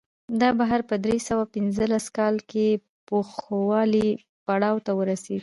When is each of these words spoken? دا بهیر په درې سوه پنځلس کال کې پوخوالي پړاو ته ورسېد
دا 0.41 0.49
بهیر 0.59 0.81
په 0.89 0.95
درې 1.05 1.17
سوه 1.27 1.43
پنځلس 1.55 2.05
کال 2.17 2.35
کې 2.51 2.67
پوخوالي 3.07 4.07
پړاو 4.45 4.77
ته 4.85 4.91
ورسېد 4.99 5.39